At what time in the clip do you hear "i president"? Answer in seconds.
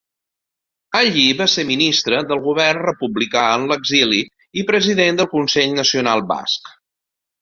4.63-5.21